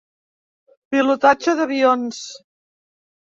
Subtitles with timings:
[0.95, 2.23] Pilotatge d'avions.